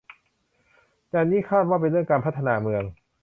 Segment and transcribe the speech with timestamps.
[1.11, 2.83] อันนี้คาดว่าเป็นเรื่องการพัฒนาเมือง